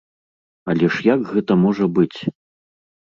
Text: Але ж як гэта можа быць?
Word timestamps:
Але 0.71 0.89
ж 0.95 1.05
як 1.09 1.21
гэта 1.35 1.59
можа 1.67 1.85
быць? 1.99 2.19